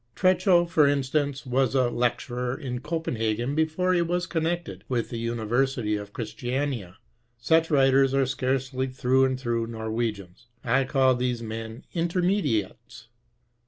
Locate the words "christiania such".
6.11-7.69